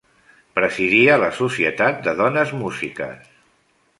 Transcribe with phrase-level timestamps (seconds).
[0.59, 3.31] Presidia la Societat de Dones Músiques.